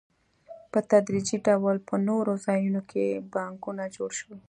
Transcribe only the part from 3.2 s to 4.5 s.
بانکونه جوړ شول